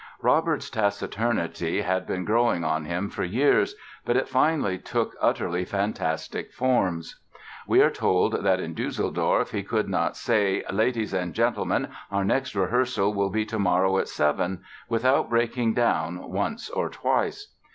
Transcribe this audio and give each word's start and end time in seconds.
Robert's 0.23 0.71
taciturnity 0.71 1.81
had 1.81 2.07
been 2.07 2.25
growing 2.25 2.63
on 2.63 2.85
him 2.85 3.07
for 3.07 3.23
years 3.23 3.75
but 4.03 4.17
it 4.17 4.27
finally 4.27 4.79
took 4.79 5.13
utterly 5.21 5.63
fantastic 5.63 6.51
forms. 6.51 7.19
We 7.67 7.83
are 7.83 7.91
told 7.91 8.43
that 8.43 8.59
in 8.59 8.73
Düsseldorf 8.73 9.49
he 9.51 9.61
could 9.61 9.87
not 9.89 10.17
say: 10.17 10.63
"Ladies 10.73 11.13
and 11.13 11.35
gentlemen, 11.35 11.87
our 12.11 12.25
next 12.25 12.55
rehearsal 12.55 13.13
will 13.13 13.29
be 13.29 13.45
tomorrow 13.45 13.99
at 13.99 14.07
seven", 14.07 14.63
without 14.89 15.29
breaking 15.29 15.75
down 15.75 16.31
once 16.31 16.67
or 16.71 16.89
twice. 16.89 17.53